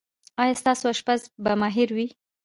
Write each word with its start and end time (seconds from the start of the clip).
ایا 0.41 0.53
ستاسو 0.61 0.85
اشپز 0.91 1.21
به 1.43 1.51
ماهر 1.61 1.89
وي؟ 1.95 2.07